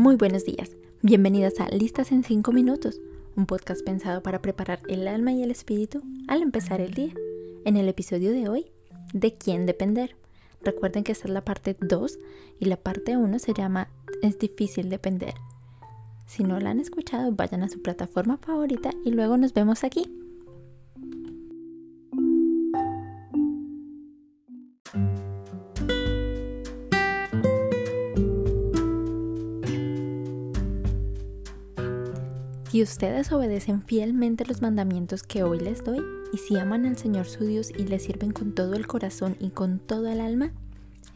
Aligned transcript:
Muy 0.00 0.16
buenos 0.16 0.46
días, 0.46 0.70
bienvenidas 1.02 1.60
a 1.60 1.68
Listas 1.68 2.10
en 2.10 2.24
5 2.24 2.52
minutos, 2.52 3.02
un 3.36 3.44
podcast 3.44 3.84
pensado 3.84 4.22
para 4.22 4.40
preparar 4.40 4.80
el 4.88 5.06
alma 5.06 5.34
y 5.34 5.42
el 5.42 5.50
espíritu 5.50 6.00
al 6.26 6.40
empezar 6.40 6.80
el 6.80 6.94
día. 6.94 7.12
En 7.66 7.76
el 7.76 7.86
episodio 7.86 8.32
de 8.32 8.48
hoy, 8.48 8.64
¿de 9.12 9.34
quién 9.34 9.66
depender? 9.66 10.16
Recuerden 10.62 11.04
que 11.04 11.12
esta 11.12 11.28
es 11.28 11.34
la 11.34 11.44
parte 11.44 11.76
2 11.78 12.18
y 12.58 12.64
la 12.64 12.78
parte 12.78 13.18
1 13.18 13.38
se 13.40 13.52
llama 13.52 13.90
Es 14.22 14.38
difícil 14.38 14.88
depender. 14.88 15.34
Si 16.24 16.44
no 16.44 16.58
la 16.60 16.70
han 16.70 16.80
escuchado, 16.80 17.32
vayan 17.32 17.62
a 17.62 17.68
su 17.68 17.82
plataforma 17.82 18.38
favorita 18.38 18.92
y 19.04 19.10
luego 19.10 19.36
nos 19.36 19.52
vemos 19.52 19.84
aquí. 19.84 20.10
Si 32.70 32.84
ustedes 32.84 33.32
obedecen 33.32 33.82
fielmente 33.82 34.46
los 34.46 34.62
mandamientos 34.62 35.24
que 35.24 35.42
hoy 35.42 35.58
les 35.58 35.82
doy, 35.82 36.00
y 36.32 36.36
si 36.36 36.56
aman 36.56 36.86
al 36.86 36.96
Señor 36.96 37.26
su 37.26 37.44
Dios 37.44 37.72
y 37.76 37.82
le 37.82 37.98
sirven 37.98 38.30
con 38.30 38.54
todo 38.54 38.74
el 38.74 38.86
corazón 38.86 39.34
y 39.40 39.50
con 39.50 39.80
toda 39.80 40.12
el 40.12 40.20
alma, 40.20 40.52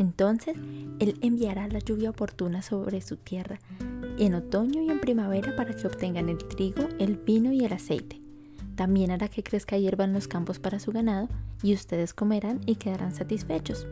entonces 0.01 0.57
Él 0.99 1.17
enviará 1.21 1.69
la 1.69 1.79
lluvia 1.79 2.11
oportuna 2.11 2.61
sobre 2.61 3.01
su 3.03 3.17
tierra, 3.19 3.61
en 4.19 4.35
otoño 4.35 4.83
y 4.83 4.91
en 4.91 5.01
primavera 5.01 5.55
para 5.55 5.77
que 5.77 5.87
obtengan 5.87 6.29
el 6.29 6.39
trigo, 6.39 6.89
el 6.99 7.19
vino 7.19 7.53
y 7.53 7.65
el 7.65 7.73
aceite. 7.73 8.21
También 8.75 9.13
hará 9.13 9.29
que 9.29 9.45
crezca 9.45 9.79
hierba 9.79 10.03
en 10.03 10.13
los 10.13 10.27
campos 10.27 10.59
para 10.59 10.81
su 10.81 10.91
ganado, 10.91 11.29
y 11.63 11.73
ustedes 11.73 12.15
comerán 12.15 12.63
y 12.67 12.75
quedarán 12.75 13.15
satisfechos. 13.15 13.87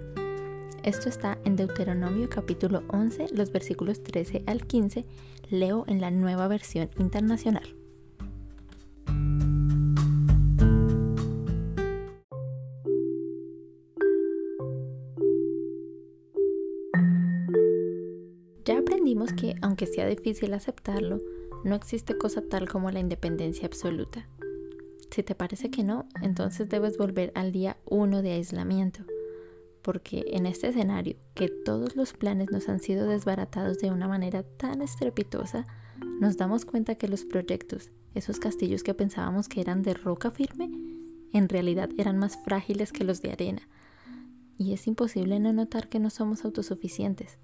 Esto 0.83 1.09
está 1.09 1.39
en 1.45 1.55
Deuteronomio 1.55 2.29
capítulo 2.29 2.83
11, 2.89 3.29
los 3.35 3.53
versículos 3.53 4.03
13 4.03 4.43
al 4.49 4.67
15. 4.67 5.05
Leo 5.49 5.85
en 5.87 6.01
la 6.01 6.11
nueva 6.11 6.49
versión 6.49 6.91
internacional. 6.99 7.77
Ya 18.65 18.79
aprendimos 18.79 19.33
que, 19.35 19.55
aunque 19.63 19.87
sea 19.87 20.09
difícil 20.09 20.53
aceptarlo, 20.53 21.19
no 21.63 21.77
existe 21.77 22.19
cosa 22.19 22.43
tal 22.43 22.69
como 22.69 22.91
la 22.91 22.99
independencia 22.99 23.67
absoluta. 23.67 24.29
Si 25.13 25.23
te 25.23 25.37
parece 25.37 25.71
que 25.71 25.85
no, 25.85 26.09
entonces 26.23 26.69
debes 26.69 26.99
volver 26.99 27.31
al 27.37 27.53
día 27.53 27.77
1 27.85 28.21
de 28.23 28.33
aislamiento 28.33 29.05
porque 29.83 30.25
en 30.29 30.47
este 30.47 30.69
escenario 30.69 31.17
que 31.35 31.49
todos 31.49 31.97
los 31.97 32.13
planes 32.13 32.51
nos 32.51 32.69
han 32.69 32.81
sido 32.81 33.07
desbaratados 33.07 33.79
de 33.79 33.91
una 33.91 34.09
manera 34.09 34.43
tan 34.43 34.81
estrepitosa, 34.81 35.67
nos 36.21 36.37
damos 36.37 36.65
cuenta 36.65 36.95
que 36.95 37.09
los 37.09 37.25
proyectos, 37.25 37.91
esos 38.15 38.39
castillos 38.39 38.83
que 38.83 38.95
pensábamos 38.95 39.49
que 39.49 39.61
eran 39.61 39.83
de 39.83 39.95
roca 39.95 40.31
firme, 40.31 40.71
en 41.33 41.49
realidad 41.49 41.91
eran 41.99 42.19
más 42.19 42.39
frágiles 42.45 42.93
que 42.93 43.05
los 43.05 43.23
de 43.23 43.33
arena. 43.33 43.69
Y 44.59 44.73
es 44.73 44.87
imposible 44.87 45.41
no 45.41 45.53
notar 45.53 45.89
que 45.89 45.99
no 45.99 46.11
somos 46.11 46.45
autosuficientes. 46.45 47.39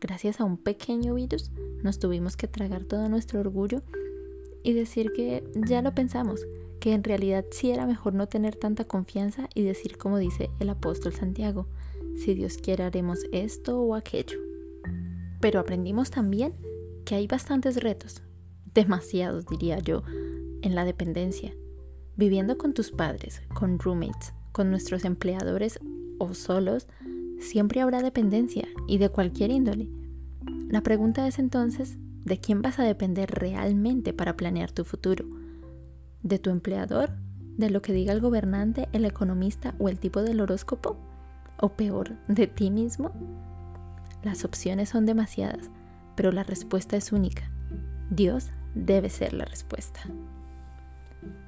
Gracias 0.00 0.40
a 0.40 0.44
un 0.44 0.56
pequeño 0.56 1.14
virus 1.14 1.50
nos 1.82 1.98
tuvimos 1.98 2.36
que 2.36 2.48
tragar 2.48 2.84
todo 2.84 3.08
nuestro 3.08 3.40
orgullo 3.40 3.82
y 4.62 4.72
decir 4.72 5.12
que 5.12 5.44
ya 5.54 5.82
lo 5.82 5.94
pensamos, 5.94 6.40
que 6.80 6.94
en 6.94 7.04
realidad 7.04 7.44
sí 7.50 7.70
era 7.70 7.86
mejor 7.86 8.14
no 8.14 8.26
tener 8.26 8.56
tanta 8.56 8.84
confianza 8.84 9.48
y 9.54 9.62
decir 9.62 9.98
como 9.98 10.18
dice 10.18 10.50
el 10.58 10.70
apóstol 10.70 11.12
Santiago, 11.12 11.68
si 12.16 12.34
Dios 12.34 12.56
quiere 12.56 12.84
haremos 12.84 13.20
esto 13.32 13.80
o 13.80 13.94
aquello. 13.94 14.38
Pero 15.40 15.60
aprendimos 15.60 16.10
también 16.10 16.54
que 17.04 17.14
hay 17.14 17.26
bastantes 17.26 17.82
retos, 17.82 18.22
demasiados 18.74 19.46
diría 19.46 19.78
yo, 19.78 20.02
en 20.62 20.74
la 20.74 20.84
dependencia. 20.84 21.54
Viviendo 22.16 22.58
con 22.58 22.74
tus 22.74 22.90
padres, 22.90 23.42
con 23.54 23.78
roommates, 23.78 24.34
con 24.52 24.70
nuestros 24.70 25.04
empleadores 25.04 25.78
o 26.18 26.34
solos, 26.34 26.86
siempre 27.38 27.80
habrá 27.80 28.02
dependencia 28.02 28.68
y 28.86 28.98
de 28.98 29.08
cualquier 29.08 29.50
índole. 29.50 29.88
La 30.68 30.82
pregunta 30.82 31.26
es 31.26 31.38
entonces, 31.38 31.96
¿de 32.24 32.38
quién 32.38 32.62
vas 32.62 32.78
a 32.78 32.84
depender 32.84 33.30
realmente 33.30 34.12
para 34.12 34.36
planear 34.36 34.70
tu 34.70 34.84
futuro? 34.84 35.24
De 36.22 36.38
tu 36.38 36.50
empleador, 36.50 37.10
de 37.56 37.70
lo 37.70 37.82
que 37.82 37.92
diga 37.92 38.12
el 38.12 38.20
gobernante, 38.20 38.88
el 38.92 39.04
economista 39.04 39.74
o 39.78 39.88
el 39.88 39.98
tipo 39.98 40.22
del 40.22 40.40
horóscopo? 40.40 40.96
¿O 41.58 41.70
peor, 41.70 42.16
de 42.26 42.46
ti 42.46 42.70
mismo? 42.70 43.12
Las 44.22 44.44
opciones 44.44 44.88
son 44.88 45.06
demasiadas, 45.06 45.70
pero 46.14 46.32
la 46.32 46.42
respuesta 46.42 46.96
es 46.96 47.12
única. 47.12 47.50
Dios 48.10 48.50
debe 48.74 49.08
ser 49.08 49.32
la 49.32 49.44
respuesta. 49.44 50.00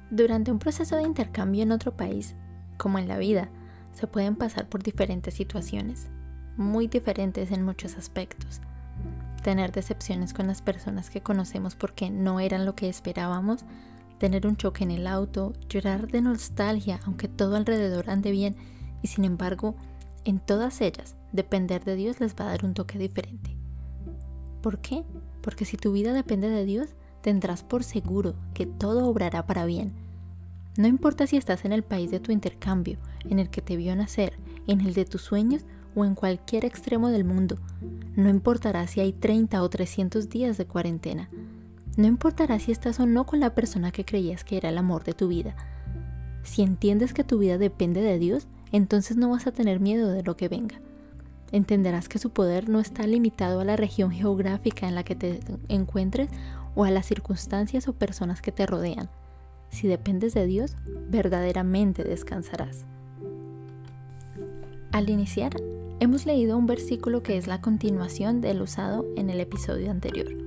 Durante 0.09 0.51
un 0.51 0.59
proceso 0.59 0.95
de 0.95 1.03
intercambio 1.03 1.63
en 1.63 1.71
otro 1.71 1.95
país, 1.95 2.35
como 2.77 2.99
en 2.99 3.07
la 3.07 3.17
vida, 3.17 3.49
se 3.93 4.07
pueden 4.07 4.35
pasar 4.35 4.67
por 4.67 4.83
diferentes 4.83 5.33
situaciones, 5.33 6.09
muy 6.57 6.87
diferentes 6.87 7.51
en 7.51 7.63
muchos 7.63 7.97
aspectos. 7.97 8.61
Tener 9.43 9.71
decepciones 9.71 10.33
con 10.33 10.47
las 10.47 10.61
personas 10.61 11.09
que 11.09 11.21
conocemos 11.21 11.75
porque 11.75 12.09
no 12.09 12.39
eran 12.39 12.65
lo 12.65 12.75
que 12.75 12.89
esperábamos, 12.89 13.65
tener 14.23 14.47
un 14.47 14.55
choque 14.55 14.85
en 14.85 14.91
el 14.91 15.05
auto, 15.05 15.51
llorar 15.67 16.07
de 16.07 16.21
nostalgia 16.21 17.01
aunque 17.03 17.27
todo 17.27 17.57
alrededor 17.57 18.09
ande 18.09 18.31
bien 18.31 18.55
y 19.01 19.09
sin 19.09 19.25
embargo, 19.25 19.75
en 20.23 20.39
todas 20.39 20.79
ellas, 20.79 21.17
depender 21.33 21.83
de 21.83 21.97
Dios 21.97 22.21
les 22.21 22.33
va 22.33 22.45
a 22.45 22.51
dar 22.51 22.63
un 22.63 22.73
toque 22.73 22.97
diferente. 22.97 23.57
¿Por 24.61 24.79
qué? 24.79 25.03
Porque 25.41 25.65
si 25.65 25.75
tu 25.75 25.91
vida 25.91 26.13
depende 26.13 26.47
de 26.47 26.63
Dios, 26.63 26.95
tendrás 27.19 27.63
por 27.63 27.83
seguro 27.83 28.33
que 28.53 28.65
todo 28.65 29.09
obrará 29.09 29.45
para 29.45 29.65
bien. 29.65 29.91
No 30.77 30.87
importa 30.87 31.27
si 31.27 31.35
estás 31.35 31.65
en 31.65 31.73
el 31.73 31.83
país 31.83 32.09
de 32.09 32.21
tu 32.21 32.31
intercambio, 32.31 32.99
en 33.29 33.39
el 33.39 33.49
que 33.49 33.61
te 33.61 33.75
vio 33.75 33.93
nacer, 33.93 34.39
en 34.67 34.79
el 34.79 34.93
de 34.93 35.03
tus 35.03 35.21
sueños 35.21 35.65
o 35.95 36.05
en 36.05 36.15
cualquier 36.15 36.63
extremo 36.63 37.09
del 37.09 37.25
mundo. 37.25 37.57
No 38.15 38.29
importará 38.29 38.87
si 38.87 39.01
hay 39.01 39.11
30 39.11 39.61
o 39.61 39.69
300 39.69 40.29
días 40.29 40.57
de 40.57 40.65
cuarentena. 40.65 41.29
No 41.95 42.07
importará 42.07 42.57
si 42.59 42.71
estás 42.71 42.99
o 42.99 43.05
no 43.05 43.25
con 43.25 43.39
la 43.39 43.53
persona 43.53 43.91
que 43.91 44.03
creías 44.03 44.43
que 44.43 44.57
era 44.57 44.69
el 44.69 44.77
amor 44.79 45.03
de 45.03 45.13
tu 45.13 45.27
vida. 45.27 45.55
Si 46.43 46.63
entiendes 46.63 47.13
que 47.13 47.23
tu 47.23 47.37
vida 47.37 47.57
depende 47.59 48.01
de 48.01 48.17
Dios, 48.17 48.47
entonces 48.71 49.15
no 49.15 49.29
vas 49.29 49.45
a 49.45 49.51
tener 49.51 49.79
miedo 49.79 50.09
de 50.09 50.23
lo 50.23 50.35
que 50.35 50.49
venga. 50.49 50.81
Entenderás 51.51 52.09
que 52.09 52.17
su 52.17 52.31
poder 52.31 52.67
no 52.67 52.79
está 52.79 53.05
limitado 53.05 53.59
a 53.59 53.65
la 53.65 53.75
región 53.75 54.09
geográfica 54.09 54.87
en 54.87 54.95
la 54.95 55.03
que 55.03 55.15
te 55.15 55.39
encuentres 55.67 56.29
o 56.73 56.83
a 56.83 56.89
las 56.89 57.05
circunstancias 57.05 57.87
o 57.87 57.93
personas 57.93 58.41
que 58.41 58.51
te 58.51 58.65
rodean. 58.65 59.09
Si 59.69 59.87
dependes 59.87 60.33
de 60.33 60.47
Dios, 60.47 60.75
verdaderamente 61.09 62.03
descansarás. 62.03 62.85
Al 64.91 65.09
iniciar, 65.09 65.55
hemos 65.99 66.25
leído 66.25 66.57
un 66.57 66.65
versículo 66.65 67.21
que 67.21 67.37
es 67.37 67.45
la 67.45 67.61
continuación 67.61 68.41
del 68.41 68.61
usado 68.61 69.05
en 69.15 69.29
el 69.29 69.39
episodio 69.39 69.91
anterior. 69.91 70.42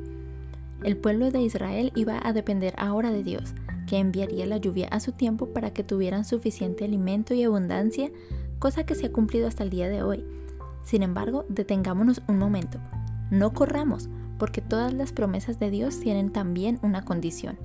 El 0.83 0.97
pueblo 0.97 1.31
de 1.31 1.41
Israel 1.41 1.93
iba 1.95 2.21
a 2.23 2.33
depender 2.33 2.75
ahora 2.77 3.11
de 3.11 3.23
Dios, 3.23 3.55
que 3.87 3.99
enviaría 3.99 4.47
la 4.47 4.59
lluvia 4.59 4.89
a 4.89 5.01
su 5.01 5.13
tiempo 5.13 5.47
para 5.47 5.73
que 5.73 5.85
tuvieran 5.85 6.25
suficiente 6.25 6.85
alimento 6.85 7.35
y 7.35 7.45
abundancia, 7.45 8.11
cosa 8.59 8.85
que 8.85 8.95
se 8.95 9.07
ha 9.07 9.13
cumplido 9.13 9.49
hasta 9.49 9.63
el 9.63 9.71
día 9.71 9.89
de 9.89 10.03
hoy. 10.03 10.25
Sin 10.85 11.03
embargo, 11.03 11.45
detengámonos 11.49 12.23
un 12.29 12.39
momento. 12.39 12.79
No 13.31 13.53
corramos, 13.53 14.09
porque 14.39 14.61
todas 14.61 14.93
las 14.93 15.13
promesas 15.13 15.59
de 15.59 15.71
Dios 15.71 15.99
tienen 16.01 16.31
también 16.31 16.79
una 16.83 17.05
condición. 17.05 17.59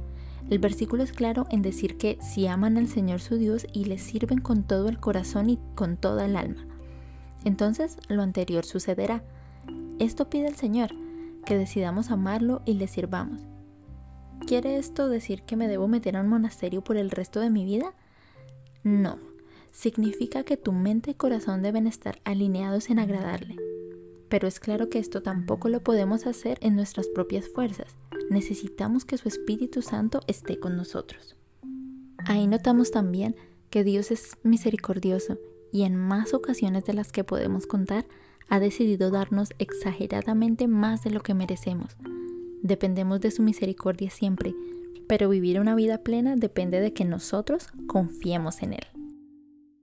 El 0.50 0.60
versículo 0.60 1.04
es 1.04 1.12
claro 1.12 1.46
en 1.50 1.62
decir 1.62 1.98
que 1.98 2.18
si 2.22 2.48
aman 2.48 2.78
al 2.78 2.88
Señor 2.88 3.22
su 3.22 3.36
Dios 3.36 3.68
y 3.74 3.86
le 3.86 3.98
sirven 3.98 4.40
con 4.40 4.64
todo 4.64 4.90
el 4.90 5.00
corazón 5.00 5.50
y 5.50 5.60
con 5.76 5.98
toda 5.98 6.26
el 6.26 6.36
alma. 6.36 6.66
Entonces 7.44 7.98
lo 8.08 8.22
anterior 8.22 8.66
sucederá. 8.66 9.24
Esto 10.00 10.30
pide 10.30 10.48
el 10.48 10.56
Señor, 10.56 10.94
que 11.46 11.58
decidamos 11.58 12.12
amarlo 12.12 12.62
y 12.66 12.74
le 12.76 12.88
sirvamos. 12.88 13.42
¿Quiere 14.46 14.78
esto 14.78 15.08
decir 15.08 15.44
que 15.44 15.56
me 15.56 15.68
debo 15.68 15.88
meter 15.88 16.18
a 16.18 16.22
un 16.22 16.28
monasterio 16.28 16.84
por 16.84 16.98
el 16.98 17.12
resto 17.12 17.40
de 17.40 17.50
mi 17.50 17.64
vida? 17.64 17.94
No, 18.84 19.20
significa 19.72 20.44
que 20.44 20.58
tu 20.58 20.72
mente 20.72 21.12
y 21.12 21.14
corazón 21.14 21.62
deben 21.62 21.88
estar 21.88 22.20
alineados 22.24 22.90
en 22.90 23.00
agradarle. 23.00 23.56
Pero 24.30 24.48
es 24.48 24.60
claro 24.60 24.90
que 24.90 25.00
esto 25.00 25.22
tampoco 25.22 25.70
lo 25.70 25.82
podemos 25.84 26.26
hacer 26.26 26.58
en 26.62 26.76
nuestras 26.76 27.08
propias 27.08 27.48
fuerzas. 27.50 27.96
Necesitamos 28.30 29.06
que 29.06 29.18
su 29.18 29.28
Espíritu 29.28 29.82
Santo 29.82 30.22
esté 30.28 30.60
con 30.60 30.78
nosotros. 30.78 31.36
Ahí 32.26 32.48
notamos 32.48 32.92
también 32.92 33.36
que 33.70 33.84
Dios 33.84 34.12
es 34.12 34.38
misericordioso 34.44 35.38
y 35.72 35.84
en 35.84 35.96
más 35.96 36.34
ocasiones 36.34 36.86
de 36.86 36.94
las 36.94 37.12
que 37.12 37.24
podemos 37.24 37.68
contar 37.68 38.06
ha 38.52 38.60
decidido 38.60 39.12
darnos 39.12 39.54
exageradamente 39.60 40.68
más 40.68 41.04
de 41.04 41.10
lo 41.10 41.22
que 41.22 41.34
merecemos. 41.34 41.96
Dependemos 42.62 43.22
de 43.22 43.32
su 43.32 43.44
misericordia 43.44 44.10
siempre, 44.10 44.54
pero 45.08 45.30
vivir 45.30 45.58
una 45.62 45.74
vida 45.74 46.00
plena 46.00 46.36
depende 46.36 46.82
de 46.82 46.92
que 46.92 47.06
nosotros 47.06 47.70
confiemos 47.88 48.62
en 48.62 48.74
Él. 48.74 48.86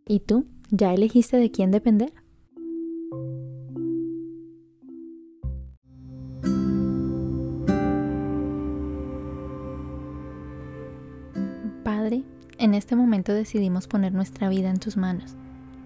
¿Y 0.06 0.20
tú? 0.20 0.44
¿Ya 0.70 0.93
elegiste 0.93 1.38
de 1.38 1.50
quién 1.50 1.70
depender? 1.70 2.12
Padre, 11.82 12.23
en 12.59 12.75
este 12.75 12.97
momento 12.97 13.32
decidimos 13.32 13.88
poner 13.88 14.12
nuestra 14.12 14.50
vida 14.50 14.69
en 14.69 14.79
tus 14.79 14.99
manos 14.99 15.38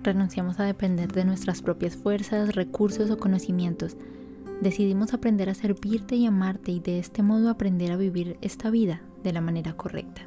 Renunciamos 0.03 0.59
a 0.59 0.65
depender 0.65 1.13
de 1.13 1.25
nuestras 1.25 1.63
propias 1.63 1.97
fuerzas, 1.97 2.55
recursos 2.55 3.11
o 3.11 3.19
conocimientos. 3.19 3.97
Decidimos 4.61 5.15
aprender 5.15 5.49
a 5.49 5.55
servirte 5.55 6.17
y 6.17 6.27
amarte 6.27 6.73
y 6.73 6.81
de 6.81 6.99
este 6.99 7.23
modo 7.23 7.49
aprender 7.49 7.93
a 7.93 7.97
vivir 7.97 8.37
esta 8.41 8.71
vida 8.71 9.03
de 9.23 9.33
la 9.33 9.41
manera 9.41 9.75
correcta. 9.75 10.23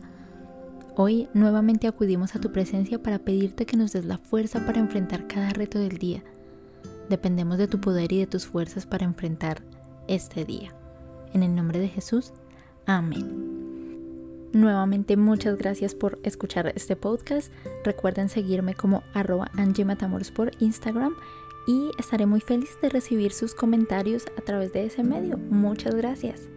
Hoy 0.95 1.27
nuevamente 1.33 1.87
acudimos 1.87 2.35
a 2.35 2.39
tu 2.39 2.53
presencia 2.53 3.03
para 3.03 3.19
pedirte 3.19 3.65
que 3.65 3.75
nos 3.75 3.91
des 3.91 4.05
la 4.05 4.17
fuerza 4.17 4.65
para 4.65 4.79
enfrentar 4.79 5.27
cada 5.27 5.49
reto 5.49 5.77
del 5.77 5.97
día. 5.97 6.23
Dependemos 7.09 7.57
de 7.57 7.67
tu 7.67 7.81
poder 7.81 8.13
y 8.13 8.19
de 8.19 8.27
tus 8.27 8.45
fuerzas 8.45 8.85
para 8.85 9.03
enfrentar 9.03 9.61
este 10.07 10.45
día. 10.45 10.73
En 11.33 11.43
el 11.43 11.53
nombre 11.53 11.79
de 11.79 11.89
Jesús, 11.89 12.31
amén. 12.85 13.54
Nuevamente 14.55 15.17
muchas 15.17 15.57
gracias 15.57 15.95
por 15.95 16.17
escuchar 16.23 16.71
este 16.77 16.95
podcast. 16.95 17.51
Recuerden 17.83 18.29
seguirme 18.29 18.73
como 18.73 19.03
arroba 19.13 19.51
Matamoros 19.53 20.31
por 20.31 20.51
Instagram 20.59 21.13
y 21.67 21.91
estaré 21.99 22.25
muy 22.25 22.39
feliz 22.39 22.79
de 22.81 22.87
recibir 22.87 23.33
sus 23.33 23.53
comentarios 23.53 24.23
a 24.37 24.41
través 24.41 24.71
de 24.71 24.85
ese 24.85 25.03
medio. 25.03 25.37
Muchas 25.37 25.93
gracias. 25.93 26.54